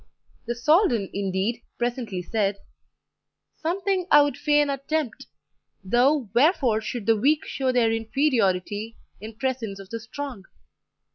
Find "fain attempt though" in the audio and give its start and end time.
4.35-6.31